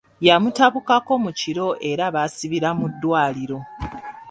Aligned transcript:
Yamutabukako 0.27 1.13
mu 1.23 1.31
kiro 1.39 1.67
era 1.91 2.05
baasibira 2.15 2.69
mu 2.79 2.85
ddwaliro. 2.93 3.57